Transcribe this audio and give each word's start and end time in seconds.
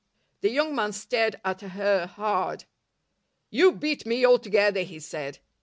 The 0.39 0.49
young 0.49 0.73
man 0.73 0.93
stared 0.93 1.39
at 1.45 1.61
her 1.61 2.07
hard. 2.07 2.63
"You 3.51 3.71
beat 3.71 4.03
me 4.07 4.25
altogether," 4.25 4.81
he 4.81 4.99
said. 4.99 5.37